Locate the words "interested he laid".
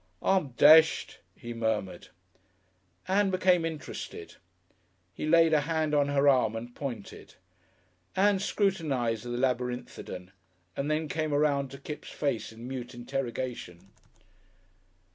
3.63-5.53